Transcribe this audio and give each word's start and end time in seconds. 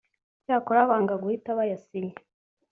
icyakora 0.39 0.89
banga 0.89 1.13
guhita 1.21 1.49
bayasinya 1.59 2.15